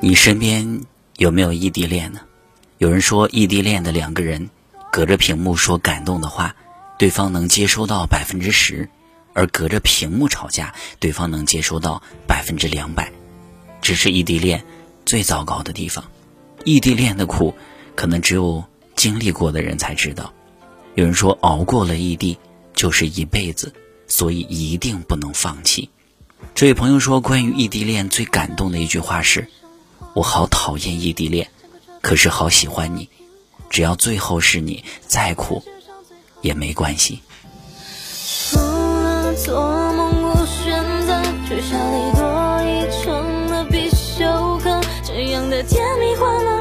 [0.00, 0.82] 你身边
[1.16, 2.20] 有没有异地恋呢？
[2.76, 4.50] 有人说，异地恋的两个人
[4.92, 6.54] 隔着屏幕说感动的话，
[6.98, 8.88] 对方能接收到百分之十；
[9.32, 13.10] 而隔着屏幕吵架，对方能接收到百分之两百。
[13.80, 14.62] 这是异地恋
[15.06, 16.04] 最糟糕的地方。
[16.64, 17.54] 异地恋的苦，
[17.94, 18.62] 可能只有
[18.96, 20.30] 经历过的人才知道。
[20.94, 22.38] 有人说，熬过了异地
[22.74, 23.72] 就是一辈子，
[24.06, 25.88] 所以一定不能放弃。
[26.54, 29.48] 这位朋友说，关于异地恋最感动的一句话是
[30.16, 31.46] ：“我好讨厌异地恋，
[32.00, 33.06] 可是好喜欢你，
[33.68, 35.62] 只要最后是你，再苦
[36.40, 37.20] 也没关系。
[45.04, 46.55] 这样的甜蜜欢乐。